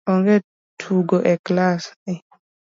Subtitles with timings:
[0.11, 0.35] Onge
[0.79, 1.83] tugo e kilas